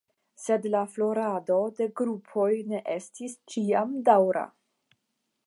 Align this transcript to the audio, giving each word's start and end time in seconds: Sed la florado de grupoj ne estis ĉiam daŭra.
Sed 0.43 0.63
la 0.75 0.79
florado 0.93 1.57
de 1.81 1.87
grupoj 2.01 2.49
ne 2.73 2.81
estis 2.95 3.37
ĉiam 3.53 3.95
daŭra. 4.11 4.45